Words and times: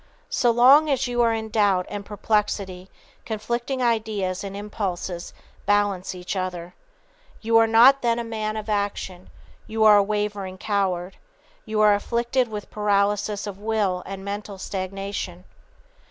So 0.31 0.49
long 0.49 0.89
as 0.89 1.05
you 1.05 1.21
are 1.21 1.31
in 1.31 1.49
doubt 1.49 1.85
and 1.87 2.03
perplexity 2.03 2.89
conflicting 3.23 3.83
ideas 3.83 4.43
and 4.43 4.57
impulses 4.57 5.31
balance 5.67 6.15
each 6.15 6.35
other. 6.35 6.73
You 7.41 7.57
are 7.57 7.67
not 7.67 8.01
then 8.01 8.17
a 8.17 8.23
man 8.23 8.57
of 8.57 8.67
action; 8.67 9.29
you 9.67 9.83
are 9.83 9.97
a 9.97 10.01
wavering 10.03 10.57
coward. 10.57 11.17
You 11.65 11.81
are 11.81 11.93
afflicted 11.93 12.47
with 12.47 12.71
paralysis 12.71 13.45
of 13.45 13.59
will 13.59 14.01
and 14.07 14.25
mental 14.25 14.57
stagnation. 14.57 15.43